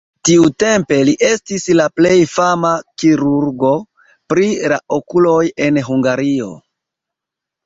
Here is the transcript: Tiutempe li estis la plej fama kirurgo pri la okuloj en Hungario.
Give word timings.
Tiutempe 0.27 0.95
li 1.09 1.11
estis 1.27 1.65
la 1.79 1.85
plej 2.01 2.15
fama 2.31 2.71
kirurgo 3.03 3.75
pri 4.33 4.49
la 4.75 4.81
okuloj 4.99 5.39
en 5.69 5.79
Hungario. 5.93 6.51